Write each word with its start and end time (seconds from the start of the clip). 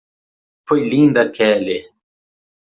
Foi 0.67 0.79
Linda 0.91 1.31
Keller! 1.35 1.83